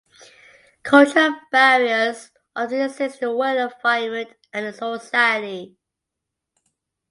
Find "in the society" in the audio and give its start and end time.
4.65-5.77